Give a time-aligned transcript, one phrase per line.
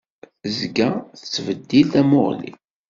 [0.41, 2.51] Tezga tettbeddil tamuɣli.